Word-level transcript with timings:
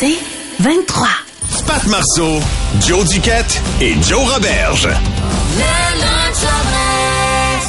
C'est 0.00 0.16
23. 0.60 1.06
Pat 1.66 1.86
Marceau, 1.88 2.40
Joe 2.80 3.06
Duquette 3.06 3.60
et 3.82 3.92
Joe 4.02 4.32
Roberge. 4.32 4.88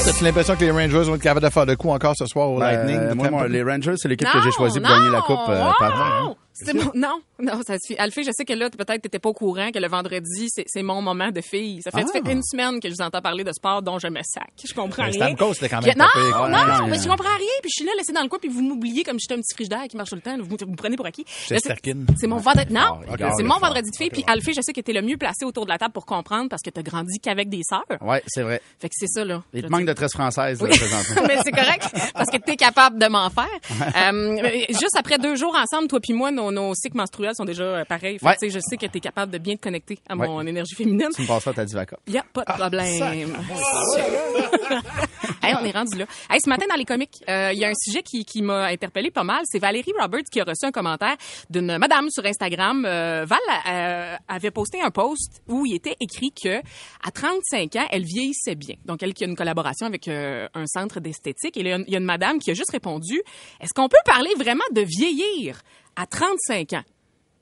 T'as-tu 0.05 0.23
l'impression 0.23 0.55
que 0.55 0.61
les 0.63 0.71
Rangers 0.71 1.03
vont 1.03 1.15
être 1.15 1.21
capables 1.21 1.45
de 1.45 1.51
faire 1.51 1.65
de 1.65 1.75
coups 1.75 1.93
encore 1.93 2.13
ce 2.17 2.25
soir 2.25 2.49
au 2.49 2.59
Ben, 2.59 2.87
Lightning? 2.87 3.09
de 3.09 3.29
moi, 3.29 3.47
les 3.47 3.63
Rangers, 3.63 3.95
c'est 3.97 4.07
l'équipe 4.07 4.27
que 4.31 4.41
j'ai 4.41 4.51
choisie 4.51 4.79
pour 4.79 4.89
non, 4.89 4.95
gagner 4.97 5.09
la 5.11 5.21
coupe. 5.21 5.39
euh, 5.49 5.59
non. 5.59 5.71
Pat. 5.77 5.91
hein? 5.93 6.33
C'est 6.53 6.73
mon- 6.73 6.91
non, 6.93 7.21
non, 7.39 7.61
ça 7.65 7.77
suffit. 7.79 7.97
Alphée, 7.99 8.23
je 8.23 8.31
sais 8.35 8.45
que 8.45 8.53
là, 8.53 8.69
peut-être 8.69 9.01
t'étais 9.01 9.19
pas 9.19 9.29
au 9.29 9.33
courant 9.33 9.71
que 9.71 9.79
le 9.79 9.87
vendredi, 9.87 10.47
c'est 10.67 10.83
mon 10.83 11.01
moment 11.01 11.29
de 11.29 11.41
fille. 11.41 11.81
Ça 11.81 11.91
fait, 11.91 12.01
ça 12.05 12.13
Ah. 12.15 12.19
fait 12.25 12.33
une 12.33 12.43
semaine 12.43 12.79
que 12.79 12.89
je 12.89 12.93
vous 12.95 13.01
entends 13.01 13.21
parler 13.21 13.43
de 13.43 13.51
sport 13.51 13.81
dont 13.81 13.99
je 13.99 14.07
me 14.07 14.19
sac. 14.23 14.51
Je 14.63 14.73
comprends 14.73 15.03
Ben, 15.03 15.11
rien. 15.11 15.25
Stamkos, 15.35 15.53
c'était 15.55 15.69
quand 15.69 15.81
même 15.81 15.93
non, 15.97 16.05
non, 16.15 16.49
non, 16.49 16.87
mais 16.87 16.97
non, 16.97 17.03
je 17.03 17.07
comprends 17.07 17.35
rien. 17.37 17.47
Puis 17.61 17.71
je 17.71 17.75
suis 17.81 17.85
là, 17.85 17.91
laissé 17.97 18.11
dans 18.13 18.21
le 18.21 18.27
coin, 18.27 18.39
puis 18.39 18.49
vous 18.49 18.61
m'oubliez 18.61 19.03
comme 19.03 19.17
j'étais 19.19 19.33
un 19.33 19.37
petit 19.37 19.53
frigidaire 19.55 19.83
qui 19.89 19.97
marche 19.97 20.09
tout 20.09 20.15
le 20.15 20.21
temps. 20.21 20.37
Vous, 20.39 20.57
vous 20.59 20.75
prenez 20.75 20.95
pour 20.97 21.05
acquis. 21.05 21.25
C'est- 21.27 22.27
mon 22.27 22.37
vendredi. 22.37 22.73
Non, 22.73 22.81
Ah, 23.07 23.11
regarde, 23.11 23.33
c'est 23.37 23.43
mon 23.43 23.57
vendredi 23.57 23.89
de 23.89 23.95
fille. 23.95 24.09
Puis 24.09 24.23
Alphée, 24.27 24.53
je 24.53 24.61
sais 24.61 24.73
que 24.73 24.81
t'es 24.81 24.93
le 24.93 25.01
mieux 25.01 25.17
placé 25.17 25.45
autour 25.45 25.65
de 25.65 25.71
la 25.71 25.77
table 25.77 25.93
pour 25.93 26.05
comprendre 26.05 26.49
parce 26.49 26.61
que 26.61 26.69
t'as 26.69 26.81
grandi 26.83 27.19
qu'avec 27.19 27.49
des 27.49 27.61
sœurs. 27.67 27.85
Ouais, 28.01 28.21
c'est 28.27 28.43
vrai. 28.43 28.61
Fait 28.79 28.87
que 28.89 28.93
c'est 28.97 29.07
ça, 29.07 29.23
là. 29.25 29.41
Il 29.53 29.63
te 29.63 29.67
manque 29.67 29.85
de 29.85 29.93
tresse 29.93 30.11
française, 30.13 30.61
là, 30.61 30.67
Oui. 30.69 30.77
présentement. 30.77 31.23
mais 31.27 31.37
c'est 31.43 31.51
correct 31.51 31.87
parce 32.13 32.29
que 32.29 32.37
t'es 32.37 32.55
capable 32.55 32.99
de 32.99 33.07
m'en 33.07 33.29
faire. 33.29 33.47
Euh, 33.81 34.39
mais 34.41 34.65
juste 34.69 34.95
après 34.97 35.17
deux 35.17 35.35
jours 35.35 35.55
ensemble, 35.55 35.87
toi 35.87 35.99
puis 35.99 36.13
moi, 36.13 36.31
nos, 36.41 36.51
nos 36.51 36.73
cycles 36.75 36.97
menstruels 36.97 37.35
sont 37.35 37.45
déjà 37.45 37.63
euh, 37.63 37.85
pareils. 37.85 38.19
Fait 38.19 38.25
Ouais. 38.25 38.35
tu 38.41 38.49
je 38.49 38.59
sais 38.59 38.77
que 38.77 38.85
t'es 38.85 38.99
capable 38.99 39.31
de 39.31 39.37
bien 39.37 39.55
te 39.55 39.61
connecter 39.61 39.99
à 40.09 40.15
Ouais. 40.15 40.27
mon 40.27 40.45
énergie 40.45 40.75
féminine. 40.75 41.07
Tu 41.15 41.21
me 41.21 41.27
passeras 41.27 41.53
ta 41.53 41.65
divaca. 41.65 41.97
Il 42.07 42.17
a 42.17 42.23
pas 42.33 42.43
de 42.43 42.53
problème. 42.53 42.85
hey, 45.43 45.53
on 45.59 45.65
est 45.65 45.71
rendu 45.71 45.97
là. 45.97 46.05
Hey, 46.29 46.39
ce 46.43 46.49
matin, 46.49 46.65
dans 46.69 46.75
les 46.75 46.85
comics, 46.85 47.11
euh, 47.29 47.51
il 47.53 47.59
y 47.59 47.65
a 47.65 47.69
un 47.69 47.73
sujet 47.75 48.01
qui, 48.03 48.25
qui 48.25 48.41
m'a 48.41 48.65
interpellé 48.67 49.11
pas 49.11 49.23
mal. 49.23 49.41
C'est 49.45 49.59
Valérie 49.59 49.93
Roberts 49.99 50.23
qui 50.31 50.39
a 50.39 50.43
reçu 50.43 50.65
un 50.65 50.71
commentaire 50.71 51.15
d'une 51.49 51.77
madame 51.77 52.09
sur 52.09 52.25
Instagram. 52.25 52.85
Euh, 52.85 53.25
Val 53.25 53.39
euh, 53.69 54.15
avait 54.27 54.51
posté 54.51 54.81
un 54.81 54.91
post 54.91 55.41
où 55.47 55.65
il 55.65 55.75
était 55.75 55.95
écrit 55.99 56.31
que 56.31 56.57
à 56.57 57.11
35 57.13 57.75
ans, 57.77 57.87
elle 57.91 58.03
vieillissait 58.03 58.55
bien. 58.55 58.75
Donc, 58.85 59.03
elle 59.03 59.13
qui 59.13 59.23
a 59.23 59.27
une 59.27 59.35
collaboration 59.35 59.87
avec 59.87 60.07
euh, 60.07 60.47
un 60.53 60.65
centre 60.67 60.99
d'esthétique. 60.99 61.57
Et 61.57 61.61
il 61.61 61.67
y 61.67 61.95
a 61.95 61.99
une 61.99 62.05
madame 62.05 62.39
qui 62.39 62.51
a 62.51 62.53
juste 62.53 62.71
répondu, 62.71 63.21
est-ce 63.59 63.73
qu'on 63.73 63.87
peut 63.89 63.97
parler 64.05 64.31
vraiment 64.37 64.63
de 64.71 64.81
vieillir? 64.81 65.61
À 65.95 66.05
35 66.05 66.73
ans? 66.73 66.83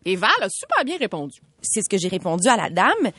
Et 0.06 0.16
Val 0.16 0.32
a 0.42 0.48
super 0.50 0.84
bien 0.86 0.98
répondu. 0.98 1.40
c'est 1.62 1.82
ce 1.82 1.90
que 1.90 1.98
j'ai 1.98 2.08
répondu 2.08 2.48
à 2.48 2.56
la 2.58 2.70
dame. 2.70 3.12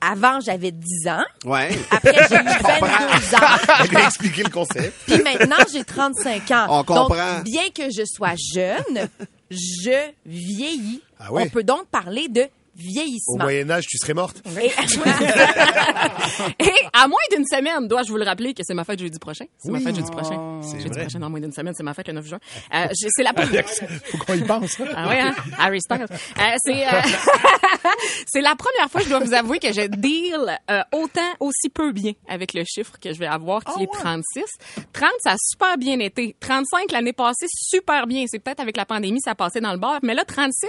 Avant, 0.00 0.38
j'avais 0.40 0.70
10 0.70 1.08
ans. 1.08 1.24
Ouais. 1.44 1.70
Après, 1.90 2.12
j'ai 2.28 2.36
eu 2.36 2.38
22 2.44 3.34
ans. 3.34 3.84
Elle 3.90 3.96
a 3.96 4.06
expliqué 4.06 4.42
le 4.44 4.50
concept. 4.50 4.94
Puis 5.06 5.20
maintenant, 5.22 5.56
j'ai 5.72 5.82
35 5.84 6.50
ans. 6.52 6.66
On 6.68 6.84
comprend. 6.84 7.08
Donc, 7.08 7.44
bien 7.44 7.64
que 7.74 7.90
je 7.90 8.02
sois 8.04 8.34
jeune, 8.54 9.08
je 9.50 10.10
vieillis. 10.24 11.02
Ah 11.18 11.32
oui? 11.32 11.42
On 11.44 11.48
peut 11.48 11.64
donc 11.64 11.86
parler 11.88 12.28
de 12.28 12.46
Au 12.78 12.82
vieillissement. 12.82 13.44
Moyen-Âge, 13.44 13.86
tu 13.86 13.98
serais 13.98 14.14
morte. 14.14 14.40
Et, 14.60 14.66
Et 16.64 16.72
à 16.92 17.08
moins 17.08 17.18
d'une 17.32 17.44
semaine, 17.44 17.88
dois-je 17.88 18.10
vous 18.10 18.16
le 18.16 18.24
rappeler 18.24 18.54
que 18.54 18.62
c'est 18.64 18.74
ma 18.74 18.84
fête 18.84 19.00
jeudi 19.00 19.18
prochain? 19.18 19.46
C'est 19.58 19.70
ma 19.70 19.80
fête 19.80 19.96
jeudi 19.96 20.10
prochain. 20.10 20.60
Jeudi 20.62 20.88
vrai. 20.88 21.00
prochain, 21.02 21.18
dans 21.18 21.30
moins 21.30 21.40
d'une 21.40 21.52
semaine, 21.52 21.74
c'est 21.76 21.82
ma 21.82 21.94
fête 21.94 22.06
le 22.08 22.14
9 22.14 22.26
juin. 22.26 22.38
Euh, 22.74 22.86
c'est 22.92 23.22
la 23.22 23.32
première. 23.32 23.68
Faut 23.68 24.18
qu'on 24.18 24.34
y 24.34 24.42
pense. 24.42 24.80
Ah 24.94 25.08
ouais, 25.08 25.20
hein? 25.20 25.34
Harry 25.58 25.80
Styles. 25.80 26.06
Euh, 26.08 26.42
c'est, 26.64 26.86
euh, 26.86 26.90
c'est 28.26 28.40
la 28.40 28.54
première 28.54 28.88
fois, 28.90 29.00
je 29.00 29.08
dois 29.08 29.18
vous 29.20 29.34
avouer, 29.34 29.58
que 29.58 29.72
je 29.72 29.86
deal 29.86 30.58
autant, 30.92 31.34
aussi 31.40 31.68
peu 31.68 31.92
bien 31.92 32.12
avec 32.28 32.54
le 32.54 32.62
chiffre 32.64 32.98
que 33.00 33.12
je 33.12 33.18
vais 33.18 33.26
avoir, 33.26 33.64
qui 33.64 33.82
est 33.82 33.92
36. 33.92 34.44
30, 34.92 35.10
ça 35.22 35.32
a 35.32 35.36
super 35.38 35.78
bien 35.78 35.98
été. 35.98 36.36
35, 36.40 36.92
l'année 36.92 37.12
passée, 37.12 37.46
super 37.50 38.06
bien. 38.06 38.24
C'est 38.28 38.38
peut-être 38.38 38.60
avec 38.60 38.76
la 38.76 38.86
pandémie, 38.86 39.20
ça 39.20 39.32
a 39.32 39.34
passé 39.34 39.60
dans 39.60 39.72
le 39.72 39.78
bar. 39.78 39.98
Mais 40.02 40.14
là, 40.14 40.24
36, 40.24 40.68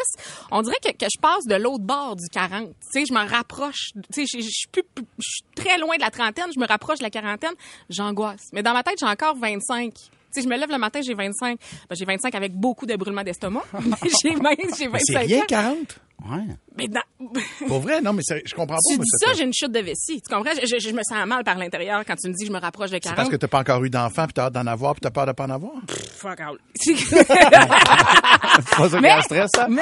on 0.51 0.61
dirait 0.61 0.77
que, 0.83 0.91
que 0.91 1.05
je 1.13 1.19
passe 1.21 1.45
de 1.45 1.55
l'autre 1.55 1.83
bord 1.83 1.98
du 2.15 2.27
40. 2.29 2.69
Tu 2.69 2.73
sais, 2.91 3.05
je 3.05 3.13
m'en 3.13 3.25
rapproche. 3.25 3.89
Tu 4.13 4.25
sais, 4.27 4.39
je 4.41 4.47
suis 4.49 4.67
plus, 4.71 4.83
plus- 4.83 5.05
je 5.17 5.29
suis 5.29 5.43
très 5.55 5.77
loin 5.77 5.95
de 5.95 6.01
la 6.01 6.09
trentaine, 6.11 6.45
je 6.53 6.59
me 6.59 6.67
rapproche 6.67 6.99
de 6.99 7.03
la 7.03 7.09
quarantaine. 7.09 7.53
J'angoisse. 7.89 8.49
Mais 8.53 8.63
dans 8.63 8.73
ma 8.73 8.83
tête, 8.83 8.95
j'ai 8.99 9.05
encore 9.05 9.35
25. 9.37 9.93
Tu 9.93 9.99
sais, 10.31 10.41
je 10.43 10.47
me 10.47 10.57
lève 10.57 10.69
le 10.69 10.77
matin, 10.77 11.01
j'ai 11.01 11.13
25. 11.13 11.59
Ben, 11.89 11.95
j'ai 11.95 12.05
25 12.05 12.35
avec 12.35 12.53
beaucoup 12.53 12.85
de 12.85 12.95
brûlements 12.95 13.23
d'estomac. 13.23 13.63
Mais 13.73 14.09
j'ai 14.21 14.35
20, 14.35 14.49
j'ai 14.77 14.87
25 14.87 14.99
C'est 15.05 15.17
rien, 15.17 15.41
ans. 15.41 15.45
40. 15.47 15.99
Ouais. 16.27 16.43
Mais 16.77 16.87
dans... 16.87 17.01
Pour 17.67 17.79
vrai, 17.81 18.01
non, 18.01 18.13
mais 18.13 18.21
c'est- 18.23 18.41
je 18.45 18.55
comprends 18.55 18.75
pas. 18.75 18.81
tu 18.89 18.95
moi, 18.97 19.03
dis 19.05 19.25
ça, 19.25 19.33
j'ai 19.37 19.43
une 19.43 19.53
chute 19.53 19.71
de 19.71 19.79
vessie. 19.79 20.21
Tu 20.21 20.33
comprends? 20.33 20.51
Je, 20.61 20.65
je- 20.65 20.79
je 20.79 20.91
me 20.93 21.01
sens 21.03 21.25
mal 21.27 21.43
par 21.43 21.57
l'intérieur 21.57 22.03
quand 22.05 22.15
tu 22.15 22.29
me 22.29 22.33
dis 22.33 22.45
que 22.45 22.47
je 22.47 22.53
me 22.53 22.59
rapproche 22.61 22.89
de 22.91 22.95
C'est 22.95 22.99
40. 23.01 23.15
parce 23.17 23.29
que 23.29 23.35
t'as 23.35 23.47
pas 23.47 23.59
encore 23.59 23.83
eu 23.83 23.89
d'enfant, 23.89 24.23
puis 24.25 24.33
t'as 24.33 24.43
hâte 24.45 24.53
d'en 24.53 24.65
avoir, 24.67 24.93
puis 24.95 25.01
t'as 25.01 25.11
peur 25.11 25.25
de 25.25 25.33
pas 25.33 25.43
en 25.45 25.49
avoir? 25.49 25.73
Fuck 26.17 26.39
out. 26.49 26.59
C'est 26.81 26.95
pas 28.77 28.89
ça 28.89 29.01
Mais- 29.01 29.09
a 29.09 29.21
stress, 29.21 29.49
ça? 29.55 29.67
Mais 29.69 29.81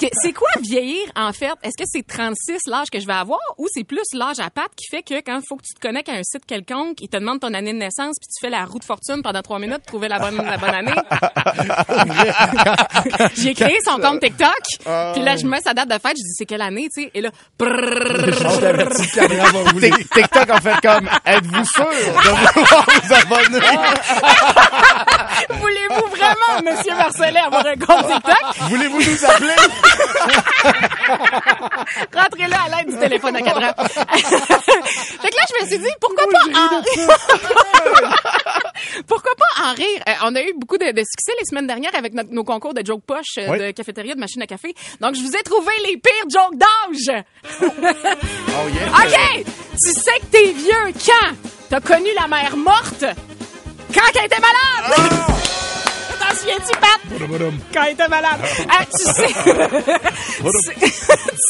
c'est- 0.00 0.10
c'est 0.22 0.32
quoi 0.32 0.48
vieillir, 0.60 1.06
en 1.16 1.32
fait? 1.32 1.52
Est-ce 1.62 1.76
que 1.76 1.84
c'est 1.86 2.06
36 2.06 2.58
l'âge 2.66 2.88
que 2.90 3.00
je 3.00 3.06
vais 3.06 3.12
avoir 3.14 3.40
ou 3.58 3.66
c'est 3.72 3.84
plus 3.84 4.02
l'âge 4.14 4.38
à 4.40 4.50
patte 4.50 4.72
qui 4.76 4.86
fait 4.90 5.02
que 5.02 5.20
quand 5.20 5.36
il 5.38 5.46
faut 5.46 5.56
que 5.56 5.62
tu 5.62 5.74
te 5.74 5.80
connectes 5.80 6.08
à 6.08 6.12
un 6.14 6.22
site 6.22 6.44
quelconque, 6.46 7.00
il 7.00 7.08
te 7.08 7.16
demande 7.16 7.40
ton 7.40 7.52
année 7.54 7.72
de 7.72 7.78
naissance 7.78 8.16
puis 8.20 8.28
tu 8.28 8.40
fais 8.46 8.50
la 8.50 8.64
roue 8.64 8.78
de 8.78 8.84
fortune 8.84 9.22
pendant 9.22 9.42
trois 9.42 9.58
minutes 9.58 9.78
pour 9.78 9.86
trouver 9.86 10.08
la 10.08 10.18
bonne, 10.18 10.36
la 10.36 10.56
bonne 10.58 10.74
année? 10.74 10.92
J'ai 13.36 13.54
créé 13.54 13.78
son 13.84 13.98
compte 14.00 14.20
TikTok 14.20 14.48
puis 15.14 15.22
là, 15.22 15.36
je 15.38 15.46
mets 15.46 15.60
sa 15.60 15.74
date 15.74 15.88
de 15.88 15.94
fête, 15.94 16.16
je 16.16 16.22
dis 16.22 16.34
c'est 16.36 16.46
quelle 16.46 16.62
année, 16.62 16.88
tu 16.94 17.02
sais? 17.02 17.10
Et 17.14 17.20
là, 17.20 17.30
TikTok 20.14 20.50
en 20.50 20.60
fait 20.60 20.80
comme 20.82 21.08
êtes-vous 21.24 21.64
sûr 21.64 21.84
de 21.86 22.30
vouloir 22.60 22.86
vous 22.86 23.12
abonner? 23.14 23.60
voulez-vous 25.50 26.06
vraiment, 26.10 26.62
monsieur 26.64 26.94
Marcellet, 26.94 27.40
avoir 27.40 27.66
un 27.66 27.76
compte 27.76 28.06
TikTok? 28.06 28.68
Voulez-vous 28.68 28.98
nous 28.98 29.24
appeler? 29.24 29.54
Rentrez 32.14 32.48
là 32.48 32.58
à 32.66 32.68
l'aide 32.76 32.90
du 32.90 32.98
téléphone 32.98 33.36
à 33.36 33.38
fait 33.38 35.30
que 35.30 35.36
là, 35.36 35.42
je 35.48 35.54
me 35.62 35.68
suis 35.68 35.78
dit, 35.78 35.94
pourquoi 36.00 36.24
pas 36.30 36.44
en... 36.58 36.82
pourquoi 39.06 39.32
pas 39.36 39.47
en 39.70 39.74
rire? 39.74 40.02
Euh, 40.08 40.12
on 40.24 40.34
a 40.34 40.42
eu 40.42 40.52
beaucoup 40.56 40.78
de, 40.78 40.90
de 40.92 41.00
succès 41.02 41.32
les 41.38 41.44
semaines 41.48 41.66
dernières 41.66 41.94
avec 41.96 42.12
notre- 42.14 42.30
nos 42.32 42.44
concours 42.44 42.74
de 42.74 42.84
joke 42.84 43.02
poche, 43.06 43.36
euh, 43.38 43.46
Oui. 43.50 43.58
de 43.58 43.70
cafétéria, 43.72 44.14
de 44.14 44.20
machine 44.20 44.42
à 44.42 44.46
café. 44.46 44.74
Donc, 45.00 45.14
je 45.14 45.20
vous 45.20 45.34
ai 45.36 45.42
trouvé 45.42 45.72
les 45.86 45.96
pires 45.96 46.28
jokes 46.30 46.56
d'âge. 46.56 47.24
Oh 47.62 48.68
yeah. 48.68 48.88
OK! 49.38 49.44
Tu 49.72 49.92
sais 49.92 50.18
que 50.20 50.26
t'es 50.30 50.52
vieux 50.52 50.92
quand? 51.06 51.34
T'as 51.70 51.80
connu 51.80 52.08
la 52.18 52.26
mère 52.28 52.56
morte? 52.56 53.04
Quand 53.94 54.10
elle 54.18 54.26
était 54.26 54.40
malade! 54.40 54.98
T'en 56.20 56.34
souviens-tu, 56.36 56.72
Pat? 56.78 57.00
Quand 57.72 57.82
elle 57.84 57.92
était 57.92 58.08
malade. 58.08 58.40
Ah, 58.70 58.84
tu 58.84 59.04
sais... 59.04 59.26
tu 59.28 60.92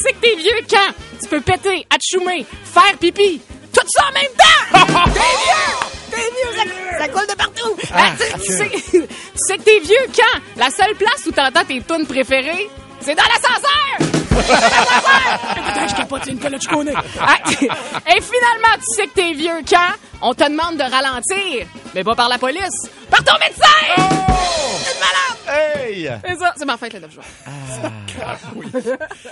sais 0.02 0.12
que 0.12 0.20
t'es 0.20 0.36
vieux 0.36 0.60
quand? 0.70 0.92
Tu 1.22 1.28
peux 1.28 1.40
péter, 1.40 1.86
atchoumer, 1.90 2.44
faire 2.64 2.96
pipi. 2.98 3.40
Tout 3.72 3.86
ça 3.88 4.04
en 4.08 4.12
même 4.12 4.32
temps! 4.36 5.04
T'es 5.06 5.20
vieux! 5.20 5.87
T'es 6.18 6.30
vieux, 6.30 6.52
ça, 6.56 6.98
ça 6.98 7.08
coule 7.08 7.26
de 7.26 7.34
partout! 7.34 7.76
Ah, 7.94 8.10
tu, 8.18 8.42
tu 8.42 8.52
sais, 8.52 8.70
tu 8.70 9.08
sais 9.36 9.56
que 9.58 9.62
t'es 9.62 9.78
vieux 9.80 10.06
quand? 10.14 10.40
La 10.56 10.70
seule 10.70 10.94
place 10.96 11.24
où 11.26 11.30
t'entends 11.32 11.64
tes 11.64 11.80
tunes 11.82 12.06
préférées, 12.06 12.68
c'est 13.00 13.14
dans 13.14 13.22
l'ascenseur! 13.24 14.14
Putain, 14.38 15.88
je 15.88 15.94
capote, 15.94 16.22
c'est 16.24 16.30
une 16.30 16.38
que 16.38 16.56
tu 16.58 16.68
connais. 16.68 16.92
Ah, 17.20 17.36
Et 17.50 18.20
finalement, 18.20 18.74
tu 18.76 18.94
sais 18.96 19.06
que 19.06 19.14
t'es 19.14 19.32
vieux 19.32 19.60
quand? 19.68 19.94
On 20.22 20.32
te 20.34 20.44
demande 20.44 20.76
de 20.76 20.82
ralentir, 20.82 21.66
mais 21.94 22.02
pas 22.04 22.14
par 22.14 22.28
la 22.28 22.38
police, 22.38 22.88
par 23.10 23.22
ton 23.24 23.34
médecin! 23.44 23.66
T'es 23.96 24.94
malade! 25.00 25.38
Hey! 25.86 26.10
C'est 26.26 26.36
ça, 26.38 26.54
c'est 26.56 26.64
ma 26.64 26.76
fête 26.76 26.92
le 26.94 27.00
9 27.00 27.12
juin. 27.12 27.22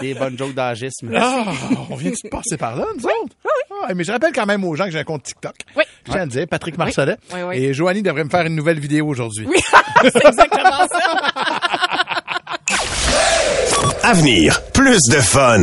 Des 0.00 0.14
bonnes 0.14 0.36
jokes 0.38 0.54
d'agisme. 0.54 1.10
Ah, 1.16 1.44
on 1.90 1.96
vient 1.96 2.10
de 2.10 2.28
passer 2.28 2.56
par 2.56 2.76
là, 2.76 2.86
nous 2.96 3.04
autres? 3.04 3.36
Ah, 3.84 3.94
mais 3.94 4.04
je 4.04 4.12
rappelle 4.12 4.32
quand 4.32 4.46
même 4.46 4.64
aux 4.64 4.74
gens 4.74 4.84
que 4.86 4.90
j'ai 4.90 4.98
un 5.00 5.04
compte 5.04 5.22
TikTok. 5.24 5.54
Oui. 5.76 5.84
Je 6.06 6.12
tiens 6.12 6.20
à 6.22 6.24
le 6.24 6.30
dire, 6.30 6.46
Patrick 6.48 6.78
Marcelet. 6.78 7.16
Oui, 7.34 7.40
oui. 7.46 7.56
Et 7.56 7.74
Joanie 7.74 8.02
devrait 8.02 8.24
me 8.24 8.30
faire 8.30 8.46
une 8.46 8.54
nouvelle 8.54 8.78
vidéo 8.78 9.06
aujourd'hui. 9.08 9.46
Oui, 9.48 9.58
c'est 10.02 10.24
exactement 10.24 10.86
ça. 10.88 10.98
Avenir, 14.02 14.62
plus 14.72 15.00
de 15.10 15.20
fun. 15.20 15.62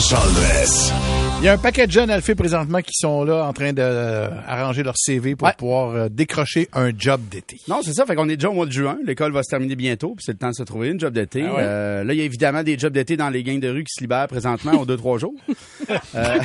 En. 0.00 1.40
Il 1.40 1.44
y 1.44 1.48
a 1.48 1.52
un 1.52 1.58
paquet 1.58 1.86
de 1.86 1.92
jeunes 1.92 2.08
Alphée 2.08 2.34
présentement 2.34 2.80
qui 2.80 2.94
sont 2.94 3.22
là 3.22 3.44
en 3.44 3.52
train 3.52 3.74
d'arranger 3.74 4.82
leur 4.82 4.96
CV 4.96 5.36
pour 5.36 5.46
Ouais. 5.46 5.52
pouvoir 5.58 5.94
euh, 5.94 6.08
décrocher 6.08 6.70
un 6.72 6.90
job 6.96 7.20
d'été. 7.30 7.58
Non, 7.68 7.80
c'est 7.84 7.92
ça. 7.92 8.06
Fait 8.06 8.14
qu'on 8.14 8.26
est 8.30 8.36
déjà 8.38 8.48
au 8.48 8.54
mois 8.54 8.64
de 8.64 8.72
juin. 8.72 8.96
L'école 9.04 9.30
va 9.32 9.42
se 9.42 9.50
terminer 9.50 9.76
bientôt. 9.76 10.14
Puis 10.16 10.24
c'est 10.24 10.32
le 10.32 10.38
temps 10.38 10.48
de 10.48 10.54
se 10.54 10.62
trouver 10.62 10.88
une 10.88 10.98
job 10.98 11.12
d'été. 11.12 11.44
Ah 11.46 11.52
ouais? 11.54 11.62
Euh, 11.62 12.04
là, 12.04 12.14
il 12.14 12.18
y 12.18 12.22
a 12.22 12.24
évidemment 12.24 12.62
des 12.62 12.78
jobs 12.78 12.94
d'été 12.94 13.18
dans 13.18 13.28
les 13.28 13.42
gangs 13.42 13.60
de 13.60 13.68
rue 13.68 13.84
qui 13.84 13.92
se 13.94 14.00
libèrent 14.00 14.26
présentement 14.26 14.72
aux 14.80 14.86
deux, 14.86 14.96
trois 14.96 15.18
jours. 15.18 15.34
Euh, 16.14 16.38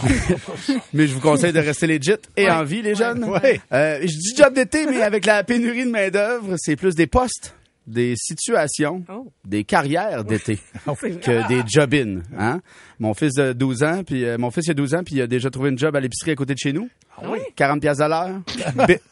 mais 0.92 1.06
je 1.08 1.12
vous 1.14 1.20
conseille 1.20 1.52
de 1.52 1.58
rester 1.60 1.86
legit 1.86 2.12
et 2.36 2.50
en 2.50 2.62
vie, 2.64 2.82
les 2.82 2.94
jeunes. 2.94 3.24
Ouais. 3.24 3.60
Euh, 3.72 3.98
je 4.02 4.06
dis 4.06 4.34
job 4.36 4.54
d'été, 4.54 4.86
mais 4.86 5.02
avec 5.02 5.26
la 5.26 5.42
pénurie 5.44 5.84
de 5.84 5.90
main-d'œuvre, 5.90 6.54
c'est 6.56 6.76
plus 6.76 6.94
des 6.94 7.06
postes, 7.06 7.54
des 7.86 8.14
situations, 8.16 9.04
Oh. 9.10 9.26
des 9.44 9.64
carrières 9.64 10.24
d'été 10.24 10.58
que 10.86 11.48
des 11.48 11.62
job-in. 11.66 12.20
Hein? 12.38 12.60
Mon 12.98 13.12
fils 13.14 13.34
de 13.34 13.52
12 13.52 13.82
ans, 13.82 14.02
puis 14.04 14.24
euh, 14.24 14.38
mon 14.38 14.50
fils 14.50 14.66
il 14.66 14.70
a 14.70 14.74
12 14.74 14.94
ans, 14.94 15.02
puis 15.04 15.16
il 15.16 15.22
a 15.22 15.26
déjà 15.26 15.50
trouvé 15.50 15.70
une 15.70 15.78
job 15.78 15.94
à 15.94 16.00
l'épicerie 16.00 16.30
à 16.32 16.34
côté 16.34 16.54
de 16.54 16.58
chez 16.58 16.72
nous. 16.72 16.88
40 17.56 17.80
pièces 17.80 18.00
à 18.00 18.08
l'heure, 18.08 18.30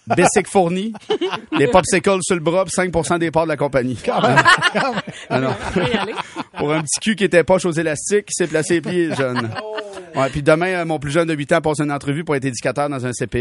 Bicycle 0.09 0.49
fourni, 0.51 0.93
les 1.59 1.69
popsicles 1.69 2.19
sur 2.23 2.35
le 2.35 2.41
bras, 2.41 2.65
puis 2.65 2.73
5% 2.77 3.19
des 3.19 3.31
parts 3.31 3.45
de 3.45 3.51
la 3.51 3.57
compagnie. 3.57 3.99
Ah 4.11 4.45
aller. 5.31 6.13
Pour 6.59 6.73
un 6.73 6.83
petit 6.83 7.01
cul 7.01 7.15
qui 7.17 7.25
était 7.25 7.45
poche 7.45 7.65
aux 7.65 7.73
élastiques, 7.73 8.27
il 8.31 8.35
s'est 8.35 8.49
placé 8.49 8.75
les 8.75 8.81
pieds, 8.81 9.15
jeune. 9.15 9.51
Ouais, 10.15 10.29
puis 10.31 10.43
demain, 10.43 10.67
euh, 10.81 10.85
mon 10.85 10.99
plus 10.99 11.11
jeune 11.11 11.29
de 11.29 11.35
8 11.35 11.53
ans 11.53 11.61
passe 11.61 11.79
une 11.81 11.93
entrevue 11.93 12.25
pour 12.25 12.37
être 12.37 12.45
éducateur 12.45 12.89
dans 12.89 13.05
un 13.07 13.13
CPE. 13.13 13.37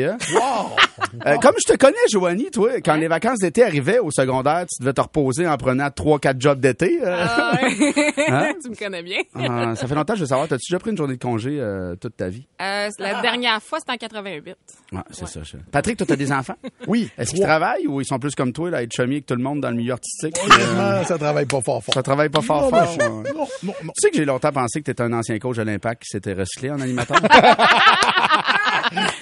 Euh, 1.26 1.38
comme 1.42 1.56
je 1.60 1.72
te 1.74 1.78
connais, 1.78 1.96
Joanie, 2.12 2.50
toi, 2.52 2.80
quand 2.84 2.96
les 2.96 3.08
vacances 3.08 3.40
d'été 3.40 3.64
arrivaient 3.64 4.00
au 4.00 4.12
secondaire, 4.12 4.66
tu 4.68 4.82
devais 4.82 4.94
te 4.94 5.02
reposer 5.02 5.48
en 5.48 5.58
prenant 5.58 5.88
3-4 5.88 6.40
jobs 6.40 6.60
d'été. 6.60 7.00
euh. 7.04 7.26
Ah 7.28 7.52
ouais. 7.62 8.04
Hein? 8.32 8.54
tu 8.64 8.70
me 8.70 8.76
connais 8.76 9.04
bien. 9.04 9.20
Ah, 9.36 9.76
ça 9.76 9.88
fait 9.88 9.96
longtemps 9.96 10.14
que 10.14 10.20
je 10.20 10.24
veux 10.24 10.28
savoir, 10.30 10.48
t'as-tu 10.48 10.72
déjà 10.72 10.80
pris 10.80 10.92
une 10.92 10.98
journée 10.98 11.16
de 11.16 11.22
congé 11.22 11.58
euh, 11.60 11.96
toute 11.96 12.16
ta 12.16 12.30
vie? 12.30 12.48
Euh, 12.62 12.90
la 13.00 13.22
dernière 13.22 13.62
fois, 13.62 13.80
c'était 13.80 13.92
en 13.92 13.98
88. 13.98 14.56
Ouais, 14.94 15.00
c'est 15.12 15.28
ça. 15.28 15.42
je- 15.44 15.58
Patrick, 15.72 15.98
toi, 15.98 16.08
t'as 16.08 16.16
des 16.16 16.32
enfants? 16.32 16.56
Oui. 16.88 17.10
Est-ce 17.18 17.32
qu'ils 17.32 17.42
travaillent 17.44 17.88
ou 17.88 18.02
ils 18.02 18.06
sont 18.06 18.20
plus 18.20 18.34
comme 18.36 18.54
toi, 18.54 18.70
là, 18.70 18.78
à 18.78 18.84
être 18.84 18.94
chummy 18.94 19.16
avec 19.16 19.26
tout 19.26 19.36
le 19.36 19.44
monde 19.44 19.62
dans 19.62 19.70
le 19.70 19.76
milieu 19.76 19.94
artistique? 19.94 20.36
euh, 20.38 20.54
Honnêtement, 20.54 21.04
ça 21.04 21.18
travaille 21.18 21.46
pas 21.46 21.62
fort 21.62 21.84
fort. 21.84 21.94
ça 21.94 22.04
travaille 22.04 22.30
pas 22.30 22.42
fort 22.42 22.64
Non, 22.64 22.70
fort. 22.70 22.98
non, 23.00 23.18
ouais. 23.22 23.30
non, 23.36 23.48
non, 23.64 23.74
non. 23.84 23.92
Tu 23.96 24.02
sais 24.02 24.10
que 24.12 24.18
j'ai 24.18 24.26
longtemps 24.26 24.52
pensé 24.52 24.80
que 24.80 24.86
t'étais 24.86 25.04
un 25.04 25.14
ancien 25.14 25.38
coach 25.40 25.58
de 25.58 25.64
l'Impact 25.64 26.04
qui 26.04 26.10
s'était 26.10 26.34
recyclé 26.34 26.61
en 26.70 26.80
animateur? 26.82 27.18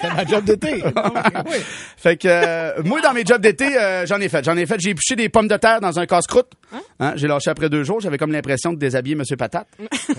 C'est 0.00 0.12
ma 0.14 0.24
job 0.24 0.44
d'été. 0.44 0.82
Oui. 1.46 1.56
Fait 1.96 2.16
que 2.16 2.28
euh, 2.28 2.82
moi 2.84 3.00
dans 3.00 3.12
mes 3.12 3.24
jobs 3.24 3.40
d'été, 3.40 3.76
euh, 3.78 4.04
j'en 4.06 4.20
ai 4.20 4.28
fait. 4.28 4.44
J'en 4.44 4.56
ai 4.56 4.66
fait, 4.66 4.78
j'ai 4.80 4.90
épluché 4.90 5.16
des 5.16 5.28
pommes 5.28 5.48
de 5.48 5.56
terre 5.56 5.80
dans 5.80 5.98
un 5.98 6.06
casse-croûte. 6.06 6.50
Hein, 6.98 7.12
j'ai 7.16 7.26
lâché 7.28 7.50
après 7.50 7.68
deux 7.68 7.82
jours, 7.84 8.00
j'avais 8.00 8.18
comme 8.18 8.32
l'impression 8.32 8.72
de 8.72 8.78
déshabiller 8.78 9.14
Monsieur 9.16 9.36
Patate. 9.36 9.66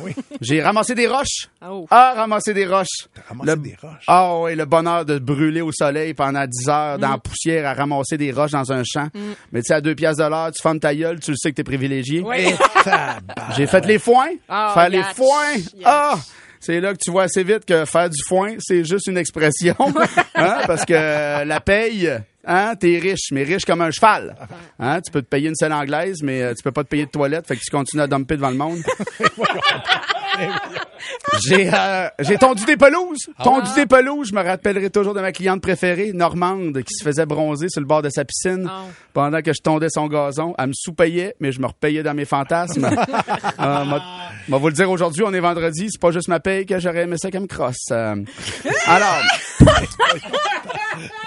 Oui. 0.04 0.14
J'ai 0.42 0.62
ramassé 0.62 0.96
des 0.96 1.08
roches. 1.08 1.48
Oh. 1.66 1.86
Ah, 1.92 2.14
ramasser 2.16 2.54
des 2.54 2.66
roches. 2.66 2.88
ramassé 3.30 3.52
Le- 3.52 3.58
des 3.58 3.76
roches? 3.82 4.04
Ah 4.08 4.38
oui, 4.40 4.56
le 4.56 4.66
bonheur 4.66 5.06
de 5.06 5.20
brûler 5.20 5.62
au 5.62 5.72
soleil 5.72 6.14
pendant 6.14 6.46
10 6.46 6.70
heures 6.70 7.00
dans 7.00 7.12
la 7.12 7.18
poussière 7.18 7.68
à 7.68 7.74
ramasser 7.74 8.18
des 8.18 8.32
roches 8.32 8.52
dans 8.52 8.72
un 8.72 8.84
champ. 8.84 9.08
Mais 9.52 9.62
tu 9.62 9.68
sais, 9.68 9.76
à 9.76 9.82
deux 9.82 9.96
piastres 9.96 10.24
de 10.24 10.30
l'heure, 10.30 10.52
tu 10.52 10.62
fermes 10.62 10.80
ta 10.80 10.94
gueule, 10.96 11.20
tu 11.20 11.32
le 11.32 11.38
sais 11.38 11.52
que 11.52 11.56
t'es 11.58 11.64
privilégié. 11.64 12.22
Oui. 12.26 12.48
J'ai 13.56 13.68
fait 13.68 13.86
les 13.86 14.00
foins. 14.00 14.30
Oh, 14.50 14.68
faire 14.74 14.90
les 14.90 15.04
foins. 15.16 15.56
Ah! 15.86 16.16
C'est 16.62 16.80
là 16.80 16.94
que 16.94 17.00
tu 17.00 17.10
vois 17.10 17.24
assez 17.24 17.44
vite 17.44 17.66
que 17.66 17.86
faire 17.86 18.08
du 18.08 18.22
foin, 18.28 18.54
c'est 18.60 18.86
juste 18.86 19.08
une 19.08 19.18
expression. 19.18 19.76
Hein? 20.34 20.62
Parce 20.66 20.86
que 20.86 21.44
la 21.44 21.60
paye, 21.60 22.10
hein, 22.46 22.74
t'es 22.80 22.98
riche, 22.98 23.28
mais 23.32 23.44
riche 23.44 23.64
comme 23.64 23.82
un 23.82 23.92
cheval. 23.92 24.36
Hein? 24.80 25.00
Tu 25.02 25.12
peux 25.12 25.22
te 25.22 25.28
payer 25.28 25.50
une 25.50 25.56
selle 25.56 25.74
anglaise, 25.74 26.24
mais 26.24 26.42
euh, 26.42 26.54
tu 26.56 26.64
peux 26.64 26.72
pas 26.72 26.84
te 26.84 26.90
payer 26.90 27.06
de 27.06 27.12
toilette, 27.12 27.46
fait 27.46 27.56
que 27.56 27.62
tu 27.62 27.70
continues 27.70 28.02
à 28.02 28.08
dumper 28.08 28.38
devant 28.38 28.50
le 28.50 28.56
monde. 28.56 28.82
J'ai 31.46 31.70
euh, 31.74 32.08
j'ai 32.20 32.38
tondu 32.38 32.64
des 32.66 32.78
pelouses. 32.78 33.28
Tondu 33.44 33.70
des 33.76 33.86
pelouses, 33.86 34.30
je 34.30 34.36
me 34.36 34.42
rappellerai 34.44 34.90
toujours 34.90 35.14
de 35.14 35.22
ma 35.22 35.32
cliente 35.32 35.62
préférée, 35.62 36.12
Normande, 36.14 36.82
qui 36.84 36.94
se 36.94 37.04
faisait 37.04 37.26
bronzer 37.26 37.68
sur 37.70 37.82
le 37.82 37.88
bord 37.88 38.02
de 38.02 38.10
sa 38.10 38.24
piscine 38.26 38.70
Oh. 38.72 38.90
pendant 39.14 39.42
que 39.42 39.52
je 39.54 39.62
tondais 39.62 39.90
son 39.90 40.08
gazon. 40.08 40.54
Elle 40.58 40.68
me 40.68 40.74
sous-payait, 40.74 41.36
mais 41.40 41.52
je 41.52 41.60
me 41.60 41.68
repayais 41.68 42.04
dans 42.04 42.14
mes 42.14 42.26
fantasmes. 42.26 42.86
euh, 43.60 43.86
m'a- 43.86 44.04
m'a 44.48 44.58
vous 44.58 44.68
le 44.68 44.74
dire 44.74 44.90
aujourd'hui, 44.90 45.24
on 45.26 45.34
est 45.34 45.40
vendredi, 45.40 45.88
c'est 45.92 46.00
pas 46.02 46.12
juste 46.12 46.28
ma 46.28 46.40
paye 46.40 46.66
que 46.66 46.80
j'aurais 46.80 47.02
aimé 47.04 47.16
ça 47.18 47.30
qu'elle 47.32 47.42
me 47.42 47.48
crosse. 47.48 47.76
Euh, 47.92 48.16
alors, 48.88 49.20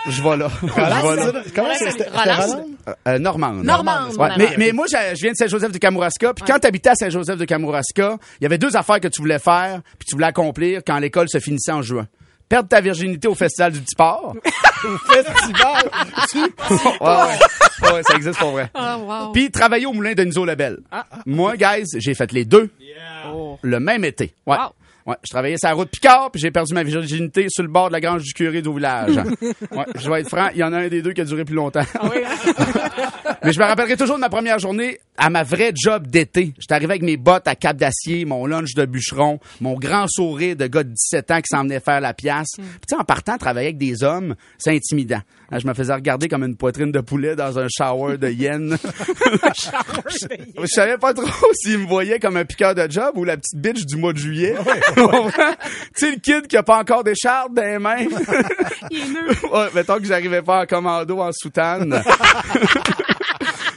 je 0.08 0.22
vais 0.22 0.36
là. 0.36 0.48
Je 0.62 0.66
vais 0.66 1.32
là. 1.32 1.42
Comment 1.54 1.68
c'est? 1.76 1.90
C'était. 1.90 2.08
Roland? 2.10 2.66
Euh, 3.08 3.18
Normande. 3.18 3.64
Normande, 3.64 4.14
Ouais, 4.18 4.54
mais, 4.58 4.72
moi, 4.72 4.86
je 4.88 5.14
viens 5.22 5.32
de 5.32 5.36
Saint-Joseph 5.36 5.72
de 5.72 5.78
Kamouraska. 5.78 6.34
Puis 6.34 6.44
quand 6.46 6.58
tu 6.58 6.66
habitais 6.66 6.90
à 6.90 6.94
Saint-Joseph 6.94 7.38
de 7.38 7.44
Kamouraska, 7.44 8.18
il 8.40 8.42
y 8.42 8.46
avait 8.46 8.58
deux 8.58 8.76
affaires 8.76 9.00
que 9.00 9.08
tu 9.08 9.20
voulais 9.22 9.38
faire, 9.38 9.80
puis 9.98 10.06
tu 10.06 10.14
voulais 10.14 10.26
accomplir 10.26 10.82
quand 10.86 10.98
l'école 10.98 11.28
se 11.28 11.38
finissait 11.40 11.72
en 11.72 11.82
juin. 11.82 12.06
Perdre 12.48 12.68
ta 12.68 12.80
virginité 12.82 13.26
au 13.26 13.34
Festival 13.34 13.72
du 13.72 13.80
Petit 13.80 13.96
Port. 13.96 14.34
Festival? 15.08 15.84
ouais, 16.34 16.46
ouais. 17.00 17.92
Ouais, 17.92 18.02
ça 18.02 18.14
existe 18.16 18.38
pour 18.38 18.50
vrai. 18.52 18.68
Oh, 18.74 18.96
wow. 19.06 19.32
Puis 19.32 19.50
travailler 19.50 19.86
au 19.86 19.92
moulin 19.92 20.12
de 20.12 20.22
Niso 20.24 20.44
Lebel. 20.44 20.78
Moi, 21.26 21.56
guys, 21.56 21.86
j'ai 21.96 22.14
fait 22.14 22.30
les 22.32 22.44
deux 22.44 22.70
le 23.62 23.80
même 23.80 24.04
été. 24.04 24.34
Ouais. 24.46 24.56
Wow. 24.58 24.74
Ouais, 25.06 25.16
je 25.22 25.28
travaillais 25.28 25.56
sur 25.58 25.68
la 25.68 25.74
route 25.74 25.90
Picard, 25.90 26.30
puis 26.30 26.40
j'ai 26.40 26.50
perdu 26.50 26.72
ma 26.72 26.82
virginité 26.82 27.46
sur 27.50 27.62
le 27.62 27.68
bord 27.68 27.88
de 27.88 27.92
la 27.92 28.00
grange 28.00 28.22
du 28.22 28.32
curé 28.32 28.62
du 28.62 28.72
village. 28.72 29.14
ouais, 29.72 29.84
je 30.00 30.10
vais 30.10 30.20
être 30.20 30.30
franc, 30.30 30.48
il 30.54 30.60
y 30.60 30.64
en 30.64 30.72
a 30.72 30.78
un 30.78 30.88
des 30.88 31.02
deux 31.02 31.12
qui 31.12 31.20
a 31.20 31.24
duré 31.26 31.44
plus 31.44 31.54
longtemps. 31.54 31.84
Oui, 32.04 32.22
hein? 32.24 32.52
Mais 33.44 33.52
je 33.52 33.60
me 33.60 33.64
rappellerai 33.66 33.98
toujours 33.98 34.16
de 34.16 34.20
ma 34.20 34.30
première 34.30 34.58
journée 34.58 34.98
à 35.18 35.28
ma 35.28 35.42
vraie 35.42 35.72
job 35.74 36.06
d'été. 36.06 36.54
J'étais 36.58 36.72
arrivé 36.72 36.92
avec 36.92 37.02
mes 37.02 37.18
bottes 37.18 37.46
à 37.46 37.54
cap 37.54 37.76
d'acier, 37.76 38.24
mon 38.24 38.46
lunch 38.46 38.74
de 38.74 38.86
bûcheron, 38.86 39.40
mon 39.60 39.74
grand 39.74 40.06
sourire 40.08 40.56
de 40.56 40.66
gars 40.66 40.84
de 40.84 40.88
17 40.88 41.30
ans 41.30 41.40
qui 41.42 41.48
s'en 41.50 41.64
venait 41.64 41.80
faire 41.80 42.00
la 42.00 42.14
pièce. 42.14 42.54
Puis 42.56 42.64
tu 42.88 42.94
sais, 42.94 42.96
en 42.96 43.04
partant, 43.04 43.36
travailler 43.36 43.68
avec 43.68 43.78
des 43.78 44.02
hommes, 44.02 44.34
c'est 44.56 44.70
intimidant. 44.70 45.20
Je 45.56 45.66
me 45.66 45.74
faisais 45.74 45.94
regarder 45.94 46.28
comme 46.28 46.42
une 46.42 46.56
poitrine 46.56 46.90
de 46.90 47.00
poulet 47.00 47.36
dans 47.36 47.58
un 47.58 47.66
shower 47.68 48.18
de 48.18 48.28
hyène. 48.28 48.76
Je 49.54 50.66
savais 50.66 50.98
pas 50.98 51.14
trop 51.14 51.52
s'il 51.54 51.78
me 51.78 51.86
voyait 51.86 52.18
comme 52.18 52.36
un 52.36 52.44
piqueur 52.44 52.74
de 52.74 52.90
job 52.90 53.12
ou 53.16 53.24
la 53.24 53.36
petite 53.36 53.60
bitch 53.60 53.84
du 53.86 53.96
mois 53.96 54.12
de 54.12 54.18
juillet. 54.18 54.54
tu 55.96 56.06
sais, 56.06 56.10
le 56.10 56.16
kid 56.18 56.46
qui 56.46 56.56
a 56.56 56.62
pas 56.62 56.78
encore 56.78 57.04
d'écharpe 57.04 57.54
dans 57.54 57.62
les 57.62 57.78
mains. 57.78 57.96
Il 58.90 59.00
est 59.00 59.08
nœud. 59.08 59.34
Ouais, 59.52 59.68
mettons 59.74 59.98
que 59.98 60.04
j'arrivais 60.04 60.42
pas 60.42 60.62
en 60.62 60.66
commando 60.66 61.20
en 61.20 61.30
soutane. 61.32 62.02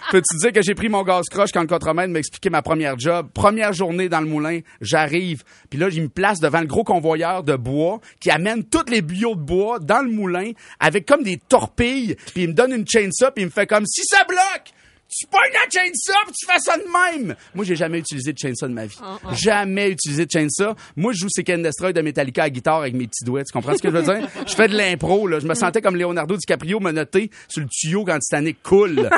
Peux-tu 0.09 0.37
dire 0.37 0.53
que 0.53 0.61
j'ai 0.61 0.73
pris 0.73 0.87
mon 0.87 1.03
gaz 1.03 1.25
croche 1.29 1.51
quand 1.53 1.61
le 1.61 1.67
contremaître 1.67 2.09
m'expliquait 2.09 2.49
ma 2.49 2.61
première 2.61 2.97
job? 2.97 3.27
Première 3.33 3.73
journée 3.73 4.07
dans 4.07 4.21
le 4.21 4.25
moulin, 4.25 4.61
j'arrive. 4.79 5.43
Puis 5.69 5.77
là, 5.77 5.89
il 5.91 6.03
me 6.03 6.07
place 6.07 6.39
devant 6.39 6.61
le 6.61 6.65
gros 6.65 6.85
convoyeur 6.85 7.43
de 7.43 7.55
bois 7.57 7.99
qui 8.21 8.31
amène 8.31 8.63
tous 8.63 8.89
les 8.89 9.01
bulots 9.01 9.35
de 9.35 9.41
bois 9.41 9.79
dans 9.79 10.01
le 10.01 10.09
moulin 10.09 10.51
avec 10.79 11.05
comme 11.05 11.23
des 11.23 11.37
torpilles. 11.37 12.15
Puis 12.33 12.43
il 12.43 12.49
me 12.49 12.53
donne 12.53 12.71
une 12.71 12.87
chainsaw 12.87 13.31
puis 13.35 13.43
il 13.43 13.47
me 13.47 13.51
fait 13.51 13.67
comme 13.67 13.85
si 13.85 14.01
ça 14.05 14.23
bloque! 14.23 14.73
Tu 15.19 15.25
pognes 15.27 15.53
la 15.53 15.69
chainsaw 15.69 16.13
puis 16.25 16.33
tu 16.37 16.45
fais 16.45 16.59
ça 16.59 16.77
de 16.77 16.83
même! 16.83 17.35
Moi, 17.55 17.65
j'ai 17.65 17.75
jamais 17.75 17.99
utilisé 17.99 18.33
de 18.33 18.37
chainsaw 18.37 18.67
de 18.67 18.73
ma 18.73 18.85
vie. 18.85 18.97
Jamais 19.33 19.89
utilisé 19.91 20.25
de 20.25 20.31
chainsaw. 20.31 20.75
Moi, 20.95 21.13
je 21.13 21.19
joue 21.19 21.27
Second 21.29 21.57
Destroy 21.59 21.93
de 21.93 22.01
Metallica 22.01 22.43
à 22.43 22.49
guitare 22.49 22.77
avec 22.81 22.93
mes 22.93 23.07
petits 23.07 23.23
doigts. 23.23 23.43
Tu 23.43 23.51
comprends 23.53 23.75
ce 23.75 23.81
que 23.81 23.89
je 23.89 23.95
veux 23.97 24.03
dire? 24.03 24.27
Je 24.45 24.53
fais 24.53 24.67
de 24.67 24.75
l'impro, 24.77 25.27
là. 25.27 25.39
Je 25.39 25.47
me 25.47 25.53
sentais 25.55 25.81
comme 25.81 25.95
Leonardo 25.95 26.37
DiCaprio 26.37 26.79
menotté 26.79 27.31
sur 27.47 27.61
le 27.61 27.67
tuyau 27.69 28.03
quand 28.05 28.19
Titanic 28.19 28.61
coule. 28.61 29.09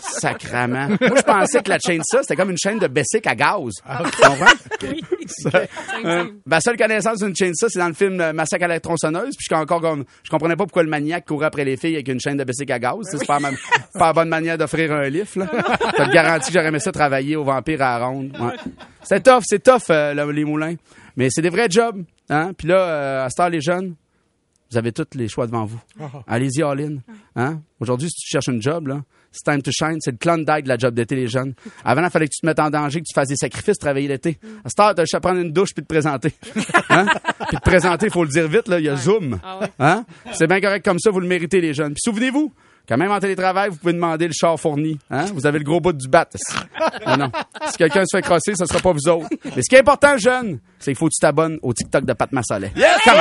Sacrament. 0.00 0.88
Moi, 1.00 1.16
je 1.16 1.22
pensais 1.22 1.62
que 1.62 1.68
la 1.70 1.78
chainsaw, 1.78 2.18
c'était 2.22 2.36
comme 2.36 2.50
une 2.50 2.58
chaîne 2.58 2.78
de 2.78 2.86
Bessic 2.86 3.26
à 3.26 3.34
gaz. 3.34 3.72
Tu 3.76 4.22
comprends? 4.22 4.46
Ça- 5.26 5.62
euh, 6.04 6.24
ma 6.44 6.60
seule 6.60 6.76
connaissance 6.76 7.20
d'une 7.20 7.36
chainsaw, 7.36 7.68
c'est 7.68 7.78
dans 7.78 7.86
le 7.88 7.94
film 7.94 8.20
euh, 8.20 8.32
Massacre 8.32 8.64
à 8.64 8.68
la 8.68 8.80
tronçonneuse. 8.80 9.36
Puis 9.36 9.46
je, 9.48 9.54
encore 9.54 9.80
comme- 9.80 10.04
je 10.24 10.30
comprenais 10.30 10.56
pas 10.56 10.64
pourquoi 10.64 10.82
le 10.82 10.88
maniaque 10.88 11.24
courait 11.26 11.46
après 11.46 11.64
les 11.64 11.76
filles 11.76 11.94
avec 11.94 12.08
une 12.08 12.18
chaîne 12.20 12.36
de 12.36 12.42
Bessic 12.44 12.68
à 12.70 12.78
gaz. 12.80 12.96
C'est 13.10 13.24
pas, 13.26 13.38
la 13.38 13.50
même- 13.50 13.58
pas 13.94 14.06
la 14.06 14.12
bonne 14.12 14.28
manière 14.28 14.58
d'offrir 14.58 14.92
un 14.92 15.08
lift. 15.34 15.36
Là. 15.36 15.46
T'as 15.96 16.06
te 16.08 16.12
garanti 16.12 16.48
que 16.48 16.52
j'aurais 16.54 16.68
aimé 16.68 16.78
ça 16.80 16.92
travailler 16.92 17.36
au 17.36 17.44
vampire 17.44 17.82
à 17.82 17.98
la 17.98 18.06
ronde. 18.06 18.36
Ouais. 18.40 18.56
C'est 19.02 19.22
tough, 19.22 19.42
c'est 19.44 19.62
tough, 19.62 19.90
euh, 19.90 20.14
le- 20.14 20.32
les 20.32 20.44
moulins. 20.44 20.74
Mais 21.16 21.28
c'est 21.30 21.42
des 21.42 21.50
vrais 21.50 21.68
jobs. 21.70 22.02
Hein? 22.28 22.52
Puis 22.56 22.68
là, 22.68 22.76
euh, 22.76 23.24
à 23.26 23.30
cette 23.30 23.40
heure, 23.40 23.50
les 23.50 23.60
jeunes, 23.60 23.94
Vous 24.70 24.78
avez 24.78 24.92
tous 24.92 25.04
les 25.16 25.26
choix 25.26 25.46
devant 25.48 25.64
vous. 25.64 25.80
Ah. 26.00 26.06
Allez-y, 26.28 26.62
all-in. 26.62 26.98
Hein? 27.34 27.60
Aujourd'hui, 27.80 28.08
si 28.08 28.14
tu 28.24 28.28
cherches 28.30 28.46
une 28.46 28.62
job, 28.62 28.86
là, 28.86 29.00
c'est 29.32 29.42
time 29.42 29.60
to 29.62 29.72
shine. 29.72 29.96
C'est 29.98 30.12
le 30.12 30.16
Klondike 30.16 30.62
de 30.62 30.68
la 30.68 30.78
job 30.78 30.94
d'été, 30.94 31.16
les 31.16 31.26
jeunes. 31.26 31.54
Avant, 31.84 32.04
il 32.04 32.10
fallait 32.10 32.26
que 32.28 32.34
tu 32.34 32.40
te 32.40 32.46
mettes 32.46 32.60
en 32.60 32.70
danger, 32.70 33.00
que 33.00 33.04
tu 33.04 33.12
fasses 33.12 33.26
des 33.28 33.34
sacrifices, 33.36 33.78
travailler 33.78 34.06
l'été. 34.06 34.38
À 34.64 34.68
cette 34.68 34.78
heure, 34.78 34.94
t'as 34.94 35.02
juste 35.02 35.14
à 35.16 35.20
prendre 35.20 35.40
une 35.40 35.52
douche 35.52 35.70
puis 35.74 35.82
te 35.82 35.88
présenter. 35.88 36.32
Hein? 36.88 37.06
Puis 37.48 37.56
te 37.56 37.62
présenter, 37.62 38.06
il 38.06 38.12
faut 38.12 38.22
le 38.22 38.30
dire 38.30 38.46
vite, 38.48 38.68
là, 38.68 38.78
il 38.78 38.84
y 38.84 38.88
a 38.88 38.94
Zoom. 38.96 39.40
Hein? 39.80 40.04
C'est 40.32 40.46
bien 40.46 40.60
correct 40.60 40.84
comme 40.84 40.98
ça, 41.00 41.10
vous 41.10 41.18
le 41.20 41.26
méritez, 41.26 41.60
les 41.60 41.74
jeunes. 41.74 41.94
Puis 41.94 42.02
souvenez-vous, 42.04 42.52
quand 42.90 42.96
même 42.96 43.12
en 43.12 43.20
télétravail, 43.20 43.70
vous 43.70 43.76
pouvez 43.76 43.92
demander 43.92 44.26
le 44.26 44.32
char 44.34 44.58
fourni. 44.58 44.98
Hein? 45.12 45.26
Vous 45.32 45.46
avez 45.46 45.60
le 45.60 45.64
gros 45.64 45.78
bout 45.78 45.92
du 45.92 46.08
bat. 46.08 46.26
Non, 47.06 47.16
non. 47.16 47.30
Si 47.70 47.76
quelqu'un 47.76 48.04
se 48.04 48.16
fait 48.16 48.22
crosser, 48.22 48.54
ce 48.58 48.66
sera 48.66 48.80
pas 48.80 48.90
vous 48.90 49.08
autres. 49.08 49.28
Mais 49.54 49.62
ce 49.62 49.68
qui 49.68 49.76
est 49.76 49.78
important, 49.78 50.18
jeune, 50.18 50.58
c'est 50.80 50.90
qu'il 50.90 50.96
faut 50.98 51.06
que 51.06 51.12
tu 51.14 51.20
t'abonnes 51.20 51.56
au 51.62 51.72
TikTok 51.72 52.04
de 52.04 52.12
Pat 52.14 52.32
Massolet. 52.32 52.72
Come 53.04 53.14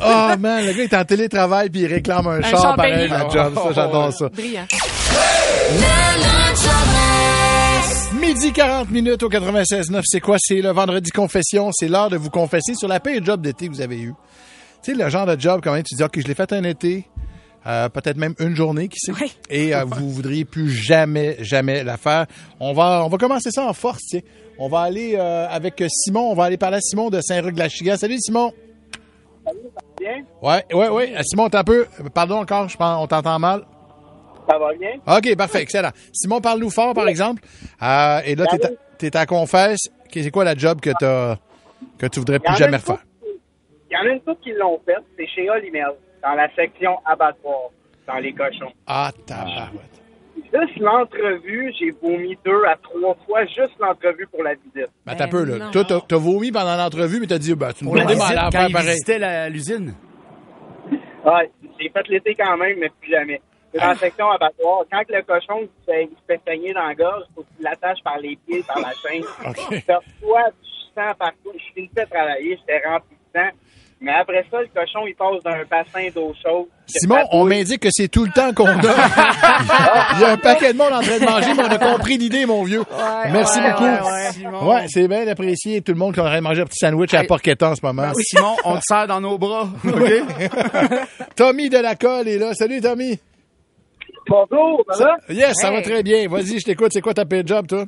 Oh 0.00 0.36
man, 0.38 0.64
le 0.64 0.72
gars 0.72 0.84
est 0.84 0.94
en 0.94 1.04
télétravail 1.04 1.68
puis 1.68 1.80
il 1.80 1.86
réclame 1.86 2.28
un, 2.28 2.42
char 2.42 2.62
char 2.62 2.76
pareil 2.76 3.10
à 3.10 3.24
la 3.24 3.28
job. 3.28 3.54
Ça, 3.54 3.72
j'adore 3.74 4.12
ça. 4.12 4.28
Brillant. 4.28 4.66
Midi 8.20 8.52
40 8.52 8.90
minutes 8.90 9.22
au 9.24 9.28
96.9. 9.28 10.02
C'est 10.04 10.20
quoi? 10.20 10.36
C'est 10.38 10.62
le 10.62 10.70
vendredi 10.70 11.10
confession. 11.10 11.70
C'est 11.72 11.88
l'heure 11.88 12.08
de 12.08 12.16
vous 12.16 12.30
confesser 12.30 12.74
sur 12.74 12.86
la 12.86 13.00
pire 13.00 13.24
job 13.24 13.40
d'été 13.40 13.66
que 13.66 13.72
vous 13.72 13.80
avez 13.80 14.00
eu. 14.00 14.14
Tu 14.82 14.92
sais, 14.94 15.02
le 15.02 15.08
genre 15.10 15.26
de 15.26 15.38
job, 15.38 15.60
quand 15.62 15.72
même, 15.72 15.82
tu 15.82 15.94
dis, 15.94 16.02
OK, 16.02 16.18
je 16.20 16.26
l'ai 16.26 16.34
fait 16.34 16.52
un 16.52 16.62
été, 16.64 17.04
euh, 17.66 17.88
peut-être 17.88 18.16
même 18.16 18.34
une 18.38 18.54
journée, 18.54 18.88
qui 18.88 18.98
sait. 19.00 19.12
Oui. 19.20 19.32
Et 19.50 19.74
euh, 19.74 19.84
vous 19.84 20.10
voudriez 20.10 20.44
plus 20.44 20.70
jamais, 20.70 21.36
jamais 21.40 21.82
la 21.84 21.96
faire. 21.96 22.26
On 22.60 22.72
va, 22.72 23.04
on 23.04 23.08
va 23.08 23.18
commencer 23.18 23.50
ça 23.50 23.66
en 23.66 23.72
force, 23.72 24.02
tu 24.10 24.18
sais. 24.18 24.24
On 24.58 24.68
va 24.68 24.80
aller 24.80 25.14
euh, 25.16 25.46
avec 25.50 25.82
Simon. 25.88 26.30
On 26.30 26.34
va 26.34 26.44
aller 26.44 26.56
parler 26.56 26.78
à 26.78 26.80
Simon 26.80 27.10
de 27.10 27.20
Saint-Roch-de-la-Chiga. 27.20 27.96
Salut, 27.96 28.18
Simon. 28.18 28.52
bien? 30.00 30.24
Ouais, 30.42 30.64
ouais, 30.72 30.88
ouais. 30.88 31.14
Simon, 31.22 31.48
t'as 31.48 31.60
un 31.60 31.64
peu. 31.64 31.86
Pardon 32.14 32.36
encore, 32.38 32.68
je 32.68 32.76
pense, 32.76 33.02
on 33.02 33.06
t'entend 33.06 33.38
mal. 33.38 33.64
Ça 34.48 34.58
va 34.58 34.68
bien? 34.74 34.90
OK, 35.06 35.36
parfait, 35.36 35.62
excellent. 35.62 35.90
Simon, 36.12 36.40
parle-nous 36.40 36.70
fort, 36.70 36.94
par 36.94 37.06
exemple. 37.08 37.42
Euh, 37.82 38.20
et 38.24 38.34
là, 38.34 38.46
t'es 38.98 39.16
à, 39.16 39.20
à 39.20 39.26
confesse. 39.26 39.80
Que- 40.12 40.22
C'est 40.22 40.30
quoi 40.30 40.42
la 40.44 40.56
job 40.56 40.80
que 40.80 40.90
t'as, 40.98 41.36
que 41.98 42.06
tu 42.06 42.18
voudrais 42.18 42.38
plus 42.38 42.56
jamais 42.56 42.78
refaire? 42.78 42.98
Il 43.90 43.94
y 43.94 43.96
en 43.96 44.02
a 44.10 44.14
une 44.14 44.20
couple 44.20 44.42
qui 44.42 44.52
l'ont 44.52 44.80
fait, 44.84 44.98
c'est 45.16 45.26
chez 45.28 45.48
Olimel, 45.50 45.92
dans 46.22 46.34
la 46.34 46.48
section 46.54 46.98
abattoir, 47.06 47.70
dans 48.06 48.18
les 48.18 48.32
cochons. 48.32 48.72
Ah, 48.86 49.10
tabarouette. 49.26 49.94
Juste 50.36 50.78
l'entrevue, 50.78 51.72
j'ai 51.78 51.90
vomi 52.02 52.38
deux 52.44 52.64
à 52.64 52.76
trois 52.76 53.14
fois, 53.26 53.44
juste 53.46 53.76
l'entrevue 53.80 54.26
pour 54.28 54.42
la 54.42 54.54
visite. 54.54 54.88
Ben, 55.04 55.14
t'as 55.16 55.26
peu, 55.26 55.44
là. 55.44 55.70
Toi, 55.72 55.84
t'as, 55.84 56.00
t'as 56.00 56.16
vomi 56.16 56.52
pendant 56.52 56.76
l'entrevue, 56.76 57.18
mais 57.20 57.26
t'as 57.26 57.38
dit, 57.38 57.54
ben, 57.54 57.72
tu 57.72 57.84
me 57.84 57.92
visite, 57.92 58.18
mais 58.30 58.36
à 58.36 58.44
quand 58.52 58.70
pareil. 58.72 58.72
visitait 58.90 59.18
la- 59.18 59.48
l'usine. 59.48 59.94
Ouais, 61.24 61.50
j'ai 61.78 61.90
fait 61.90 62.08
l'été 62.08 62.34
quand 62.34 62.56
même, 62.56 62.78
mais 62.78 62.88
plus 63.00 63.10
jamais. 63.10 63.40
C'est 63.72 63.80
dans 63.80 63.88
la 63.88 63.94
section 63.96 64.30
abattoir. 64.30 64.84
Quand 64.90 65.02
le 65.10 65.22
cochon 65.22 65.60
il 65.62 65.68
se 65.80 65.84
fait, 65.92 66.04
il 66.04 66.16
se 66.16 66.22
fait 66.26 66.40
saigner 66.46 66.72
dans 66.72 66.86
la 66.86 66.94
gorge, 66.94 67.24
faut 67.34 67.42
que 67.42 67.48
tu 67.58 67.62
l'attaches 67.62 68.02
par 68.02 68.18
les 68.18 68.38
pieds, 68.46 68.62
par 68.66 68.78
la 68.80 68.92
chaîne. 68.94 69.22
OK. 69.46 69.56
Tu 69.68 69.92
reçois 69.92 70.50
du 70.62 70.68
sang 70.94 71.12
partout. 71.18 71.52
Je 71.54 71.72
finissais 71.74 72.04
de 72.04 72.08
travailler, 72.10 72.56
j'étais 72.56 72.80
rempli 72.88 73.16
de 73.34 73.38
sang. 73.40 73.48
Mais 74.00 74.12
après 74.12 74.44
ça, 74.48 74.60
le 74.60 74.68
cochon, 74.68 75.06
il 75.08 75.14
passe 75.16 75.42
d'un 75.44 75.64
bassin 75.68 76.08
d'eau 76.14 76.32
chaude. 76.40 76.66
Simon, 76.86 77.18
on 77.32 77.44
m'indique 77.44 77.80
que 77.80 77.88
c'est 77.90 78.06
tout 78.06 78.24
le 78.24 78.30
temps 78.30 78.52
qu'on 78.54 78.68
a. 78.68 78.72
Il 80.14 80.20
y 80.20 80.24
a 80.24 80.30
un 80.30 80.36
paquet 80.36 80.72
de 80.72 80.78
monde 80.78 80.92
en 80.92 81.00
train 81.00 81.18
de 81.18 81.24
manger, 81.24 81.52
mais 81.56 81.64
on 81.64 81.66
a 81.72 81.78
compris 81.78 82.16
l'idée, 82.16 82.46
mon 82.46 82.62
vieux. 82.62 82.84
Merci 83.32 83.58
ouais, 83.58 83.70
beaucoup. 83.72 83.82
ouais, 83.84 83.90
ouais. 84.02 84.30
Simon. 84.32 84.68
Ouais, 84.70 84.84
c'est 84.88 85.08
bien 85.08 85.26
apprécié. 85.26 85.80
Tout 85.82 85.92
le 85.92 85.98
monde 85.98 86.14
qui 86.14 86.20
est 86.20 86.22
en 86.22 86.26
train 86.26 86.36
de 86.38 86.42
manger 86.44 86.62
un 86.62 86.66
petit 86.66 86.78
sandwich 86.78 87.12
à 87.12 87.16
la 87.16 87.22
Hey. 87.22 87.26
porquetta 87.28 87.70
en 87.70 87.74
ce 87.74 87.84
moment. 87.84 88.12
Simon, 88.14 88.54
on 88.64 88.76
te 88.76 88.82
serre 88.82 89.08
dans 89.08 89.20
nos 89.20 89.36
bras. 89.36 89.68
OK? 89.84 90.12
Tommy 91.34 91.68
de 91.68 91.78
la 91.78 91.96
colle 91.96 92.28
est 92.28 92.38
là. 92.38 92.54
Salut, 92.54 92.80
Tommy. 92.80 93.18
Bonjour, 94.28 94.84
ça 94.92 95.04
va? 95.04 95.16
Yes, 95.34 95.54
ça 95.54 95.70
va 95.70 95.82
très 95.82 96.02
bien. 96.02 96.28
Vas-y, 96.28 96.60
je 96.60 96.64
t'écoute. 96.64 96.92
C'est 96.92 97.00
quoi 97.00 97.14
ta 97.14 97.24
paix 97.24 97.42
job, 97.44 97.66
toi? 97.66 97.84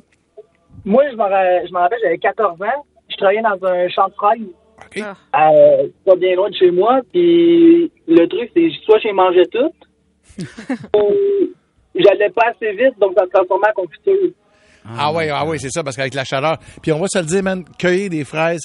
Moi, 0.83 1.03
je 1.11 1.15
m'en 1.15 1.25
ra- 1.29 1.65
je 1.65 1.71
m'en 1.71 1.81
rappelle, 1.81 1.99
j'avais 2.03 2.17
14 2.17 2.61
ans. 2.61 2.85
Je 3.09 3.15
travaillais 3.17 3.41
dans 3.41 3.67
un 3.67 3.87
champ 3.89 4.07
de 4.07 4.13
fraises, 4.91 5.03
OK. 5.03 5.15
euh, 5.35 5.87
pas 6.05 6.15
bien 6.15 6.35
loin 6.35 6.49
de 6.49 6.55
chez 6.55 6.71
moi. 6.71 6.99
Puis 7.11 7.91
le 8.07 8.27
truc, 8.27 8.51
c'est 8.55 8.69
soit 8.85 8.99
j'ai 8.99 9.11
mangé 9.13 9.43
tout, 9.51 9.71
ou 10.97 11.13
j'allais 11.95 12.29
pas 12.29 12.47
assez 12.51 12.71
vite, 12.73 12.97
donc 12.99 13.13
ça 13.17 13.25
me 13.25 13.29
transformait 13.31 13.67
en 13.69 13.81
confiture. 13.81 14.29
Ah 14.97 15.13
ouais, 15.13 15.29
ah 15.29 15.45
ouais, 15.45 15.57
c'est 15.59 15.69
ça, 15.69 15.83
parce 15.83 15.95
qu'avec 15.95 16.13
la 16.15 16.23
chaleur. 16.23 16.57
Puis 16.81 16.91
on 16.91 16.99
va 16.99 17.05
se 17.07 17.19
le 17.19 17.25
dire, 17.25 17.43
man, 17.43 17.63
cueillir 17.77 18.09
des 18.09 18.23
fraises, 18.23 18.61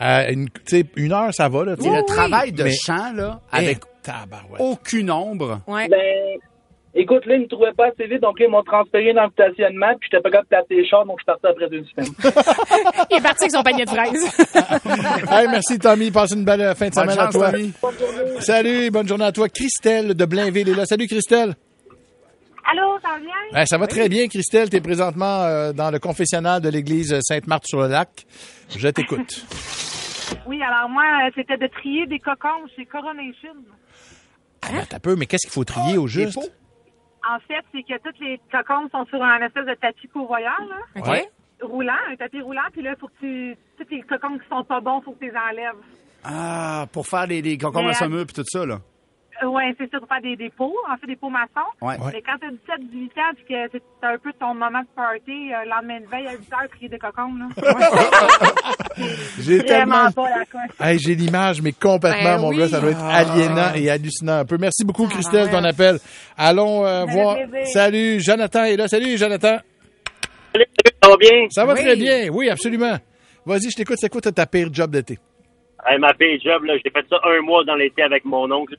euh, 0.00 0.30
une, 0.30 0.48
une 0.96 1.12
heure, 1.12 1.32
ça 1.32 1.48
va, 1.48 1.64
là. 1.64 1.74
le 1.76 2.04
travail 2.06 2.52
de 2.52 2.64
Mais- 2.64 2.72
champ, 2.84 3.12
là, 3.14 3.40
avec 3.50 3.78
Eh, 3.82 4.02
tabarouette. 4.02 4.60
aucune 4.60 5.10
ombre. 5.10 5.60
Ouais. 5.66 5.88
Ben, 5.88 6.38
écoute, 6.94 7.26
là, 7.26 7.34
ils 7.36 7.42
me 7.42 7.46
trouvaient 7.48 7.72
pas 7.72 7.86
assez 7.88 8.06
vite, 8.06 8.20
donc 8.20 8.38
là, 8.38 8.46
ils 8.46 8.50
m'ont 8.50 8.62
transféré 8.62 9.12
dans 9.12 9.24
le 9.24 9.30
stationnement, 9.30 9.94
puis 9.98 10.08
j'étais 10.10 10.22
pas 10.22 10.30
capable 10.30 10.46
de 10.46 10.48
placer 10.48 10.74
les 10.74 10.86
chars, 10.88 11.04
donc 11.06 11.18
je 11.18 11.22
suis 11.22 11.26
parti 11.26 11.46
après 11.46 11.68
deux 11.68 11.84
semaines. 11.84 12.14
Il 13.10 13.16
est 13.16 13.22
parti 13.22 13.44
avec 13.44 13.50
son 13.52 13.62
panier 13.62 13.84
de 13.84 13.90
fraises. 13.90 15.30
Hey, 15.30 15.48
merci, 15.48 15.78
Tommy. 15.78 16.10
Passe 16.10 16.32
une 16.32 16.44
belle 16.44 16.60
euh, 16.60 16.74
fin 16.74 16.88
de 16.88 16.94
Bonne 16.94 17.10
semaine 17.10 17.26
à 17.26 17.30
toi. 17.30 17.50
Tommy. 17.50 17.72
Salut, 18.40 18.90
bonne 18.90 19.08
journée 19.08 19.24
à 19.24 19.32
toi. 19.32 19.48
Christelle 19.48 20.14
de 20.14 20.24
Blainville 20.24 20.68
est 20.68 20.74
là. 20.74 20.86
Salut, 20.86 21.06
Christelle. 21.06 21.54
Allô, 22.70 22.98
ça 23.02 23.10
va 23.10 23.18
bien? 23.18 23.30
Ben, 23.52 23.66
ça 23.66 23.78
va 23.78 23.86
très 23.86 24.08
bien, 24.08 24.26
Christelle. 24.28 24.70
Tu 24.70 24.76
es 24.76 24.80
présentement 24.80 25.42
euh, 25.42 25.72
dans 25.72 25.90
le 25.90 25.98
confessionnal 25.98 26.62
de 26.62 26.68
l'église 26.68 27.18
Sainte-Marthe-sur-le-Lac. 27.22 28.26
Je 28.76 28.88
t'écoute. 28.88 29.44
Oui, 30.46 30.60
alors 30.62 30.88
moi, 30.88 31.04
euh, 31.26 31.30
c'était 31.34 31.58
de 31.58 31.66
trier 31.66 32.06
des 32.06 32.18
cocons 32.18 32.66
chez 32.74 32.86
Coronation. 32.86 33.52
Ah, 34.62 34.68
ben, 34.72 34.84
t'as 34.88 34.98
peu, 34.98 35.16
mais 35.16 35.26
qu'est-ce 35.26 35.46
qu'il 35.46 35.52
faut 35.52 35.64
trier 35.64 35.98
au 35.98 36.06
juste? 36.06 36.34
pots. 36.34 36.48
En 37.28 37.38
fait, 37.40 37.64
c'est 37.72 37.82
que 37.82 37.98
tous 38.02 38.20
les 38.20 38.40
cocons 38.52 38.88
sont 38.90 39.04
sur 39.06 39.22
un 39.22 39.40
espèce 39.40 39.66
de 39.66 39.74
tapis 39.74 40.08
pourvoyeur, 40.08 40.60
là, 40.68 41.00
OK? 41.00 41.28
Roulant, 41.62 41.92
un 42.10 42.16
tapis 42.16 42.42
roulant, 42.42 42.62
puis 42.72 42.82
là, 42.82 42.94
il 42.96 43.00
faut 43.00 43.08
que 43.08 43.18
tu... 43.20 43.56
Tous 43.78 43.86
les 43.90 44.02
cocons 44.02 44.38
qui 44.38 44.48
sont 44.48 44.64
pas 44.64 44.80
bons, 44.80 45.00
faut 45.00 45.12
que 45.12 45.20
tu 45.20 45.30
les 45.30 45.36
enlèves. 45.36 45.80
Ah, 46.24 46.86
pour 46.92 47.06
faire 47.06 47.26
les, 47.26 47.42
les 47.42 47.56
concombres 47.58 47.86
Mais, 47.86 47.90
à 47.90 47.94
saumure 47.94 48.26
puis 48.26 48.34
tout 48.34 48.44
ça, 48.46 48.64
là. 48.66 48.78
Euh, 49.42 49.46
ouais, 49.48 49.74
c'est 49.78 49.90
ça, 49.90 49.98
pour 49.98 50.06
faire 50.08 50.20
des, 50.22 50.50
pots, 50.56 50.72
en 50.88 50.96
fait, 50.96 51.06
des 51.08 51.16
pots 51.16 51.28
maçons. 51.28 51.68
Ouais. 51.82 51.96
Mais 52.12 52.22
quand 52.22 52.36
t'as 52.40 52.50
17, 52.50 52.90
18 52.90 53.04
ans, 53.18 53.32
puis 53.34 53.44
que 53.48 53.54
c'est 53.72 54.06
un 54.06 54.16
peu 54.18 54.32
ton 54.38 54.54
moment 54.54 54.80
de 54.80 54.86
party, 54.94 55.52
euh, 55.52 55.64
lendemain 55.68 56.00
de 56.00 56.06
veille 56.06 56.28
à 56.28 56.32
8 56.32 56.52
heures, 56.52 56.68
trier 56.70 56.88
des 56.88 56.98
cocons, 56.98 57.34
là. 57.34 57.46
J'ai 59.40 59.64
tellement... 59.64 60.10
pas 60.12 60.28
la 60.30 60.44
coche. 60.44 60.76
Hey, 60.80 60.98
j'ai 60.98 61.14
l'image, 61.14 61.60
mais 61.62 61.72
complètement, 61.72 62.36
Ben 62.36 62.40
mon 62.40 62.48
oui. 62.50 62.58
gars, 62.58 62.68
ça 62.68 62.80
doit 62.80 62.90
être 62.90 63.02
aliénant 63.04 63.74
et 63.74 63.90
hallucinant 63.90 64.38
un 64.38 64.44
peu. 64.44 64.56
Merci 64.58 64.84
beaucoup, 64.84 65.06
Christelle, 65.08 65.50
ton 65.50 65.64
appel. 65.64 65.98
Allons 66.36 66.86
euh, 66.86 67.04
voir. 67.06 67.34
plaisir. 67.36 67.66
Salut, 67.66 68.20
Jonathan 68.20 68.64
est 68.64 68.76
là. 68.76 68.86
Salut, 68.88 69.16
Jonathan. 69.18 69.58
Salut, 70.52 70.66
ça 71.02 71.08
va 71.10 71.16
bien? 71.16 71.46
Ça 71.50 71.64
va 71.64 71.74
Oui. 71.74 71.80
très 71.80 71.96
bien. 71.96 72.28
Oui, 72.32 72.48
absolument. 72.48 72.96
Vas-y, 73.44 73.70
je 73.70 73.76
t'écoute. 73.76 73.96
C'est 73.98 74.08
quoi 74.08 74.20
ta- 74.20 74.32
ta 74.32 74.46
pire 74.46 74.68
job 74.72 74.90
d'été? 74.92 75.18
Hey, 75.86 75.98
ma 75.98 76.14
paye 76.14 76.40
job, 76.40 76.62
là, 76.64 76.74
j'ai 76.82 76.90
fait 76.90 77.04
ça 77.10 77.16
un 77.24 77.42
mois 77.42 77.64
dans 77.64 77.74
l'été 77.74 78.02
avec 78.02 78.24
mon 78.24 78.50
oncle. 78.50 78.76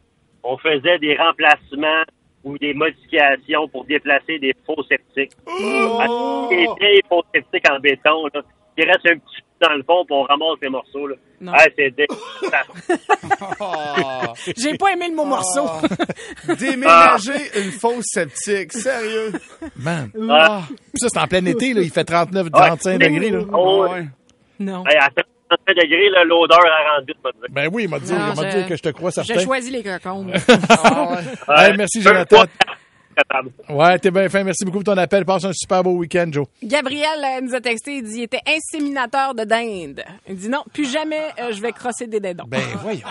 On 0.47 0.57
faisait 0.57 0.99
des 0.99 1.15
remplacements 1.15 2.03
ou 2.43 2.57
des 2.59 2.73
modifications 2.75 3.67
pour 3.69 3.85
déplacer 3.85 4.37
des 4.39 4.53
faux 4.65 4.81
sceptiques. 4.83 5.31
Oh! 5.47 6.47
Des 6.49 6.67
vieilles 6.79 7.01
faux 7.09 7.23
sceptiques 7.33 7.65
en 7.71 7.79
béton, 7.79 8.27
là. 8.33 8.41
Il 8.77 8.83
reste 8.85 9.07
un 9.07 9.17
petit 9.17 9.41
peu 9.59 9.65
dans 9.67 9.73
le 9.73 9.83
fond, 9.83 10.03
puis 10.05 10.13
on 10.15 10.23
ramasse 10.23 10.59
les 10.61 10.69
morceaux, 10.69 11.07
là. 11.07 11.15
Non. 11.41 11.53
Ah, 11.55 11.63
c'est 11.77 11.89
dégueulasse. 11.95 12.67
J'ai 14.57 14.77
pas 14.77 14.91
aimé 14.93 15.07
le 15.09 15.15
mot 15.15 15.25
morceau. 15.25 15.65
Déménager 16.59 17.39
une 17.55 17.71
fausse 17.71 18.03
sceptique. 18.05 18.73
Sérieux? 18.73 19.31
Man. 19.77 20.11
Ah. 20.29 20.61
Ça, 20.95 21.07
c'est 21.09 21.19
en 21.19 21.27
plein 21.27 21.45
été, 21.45 21.73
là. 21.73 21.81
Il 21.81 21.89
fait 21.89 22.03
39, 22.03 22.51
35 22.51 22.91
Ouais. 22.91 22.97
degrés, 23.09 23.29
là. 23.31 23.39
Oh, 23.53 23.87
Ouais. 23.89 24.05
non. 24.59 24.83
Hey, 24.87 24.97
à 24.97 25.09
35 25.09 25.25
degrés, 25.67 26.09
l'odeur, 26.25 26.59
elle 26.63 26.99
rend 26.99 27.05
vite, 27.05 27.17
pas 27.21 27.29
de 27.31 27.37
dire. 27.37 27.47
Ben 27.49 27.69
oui, 27.71 27.83
il 27.83 27.89
m'a 27.89 27.99
dit, 27.99 28.11
Non, 28.11 28.19
il 28.35 28.41
m'a 28.41 28.53
dit 28.53 28.67
que 28.67 28.75
je 28.75 28.81
te 28.81 28.89
crois 28.89 29.11
J'ai 29.15 29.23
certain. 29.23 29.43
choisi 29.43 29.71
les 29.71 29.83
cocombes. 29.83 30.31
Hey, 31.47 31.75
merci, 31.77 31.99
Deux 31.99 32.09
Jonathan. 32.09 32.45
Ouais, 33.69 33.97
t'es 33.99 34.11
bien 34.11 34.27
fin. 34.29 34.43
Merci 34.43 34.65
beaucoup 34.65 34.79
pour 34.83 34.93
ton 34.93 34.97
appel. 34.99 35.23
Passe 35.25 35.45
un 35.45 35.53
super 35.53 35.83
beau 35.83 35.91
week-end, 35.91 36.27
Joe. 36.31 36.47
Gabriel 36.61 37.23
euh, 37.23 37.41
nous 37.41 37.55
a 37.55 37.61
texté, 37.61 37.97
il 37.97 38.03
dit 38.03 38.19
il 38.19 38.23
était 38.23 38.41
inséminateur 38.45 39.33
de 39.33 39.43
dinde. 39.43 40.03
Il 40.27 40.35
dit 40.35 40.49
non, 40.49 40.63
plus 40.73 40.91
jamais 40.91 41.21
euh, 41.39 41.51
je 41.53 41.61
vais 41.61 41.71
crosser 41.71 42.07
des 42.07 42.19
dindons. 42.19 42.45
Ben, 42.47 42.61
voyons. 42.81 42.99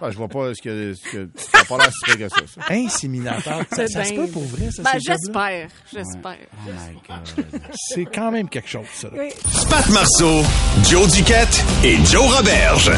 Ah, 0.00 0.10
je 0.10 0.16
vois 0.16 0.28
pas 0.28 0.52
ce 0.54 0.60
que, 0.60 0.94
ce 0.94 1.02
que 1.08 1.28
ça 1.36 1.60
a 1.60 1.64
pas 1.64 1.78
l'air 1.78 1.90
si 1.92 2.16
que 2.16 2.28
ça, 2.28 2.36
ça. 2.52 2.60
Inséminateur. 2.74 3.60
Ça, 3.70 3.86
se 3.86 4.12
peut 4.14 4.26
pour 4.26 4.42
vrai, 4.44 4.68
ça, 4.70 4.82
Ben, 4.82 4.98
j'espère, 4.98 5.68
j'espère. 5.92 6.36
Oh 6.66 6.70
my 6.70 6.98
God. 7.08 7.62
C'est 7.74 8.04
quand 8.04 8.30
même 8.32 8.48
quelque 8.48 8.68
chose, 8.68 8.86
ça. 8.92 9.08
là. 9.14 9.22
Pat 9.70 9.88
Marceau, 9.90 10.42
Joe 10.90 11.10
Duquette 11.12 11.64
et 11.84 11.96
Joe 12.04 12.24
Roberge. 12.36 12.90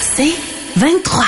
C'est 0.00 0.34
23. 0.76 1.24